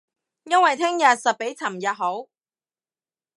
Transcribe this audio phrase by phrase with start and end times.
[0.45, 2.27] 因為聼日實比尋日好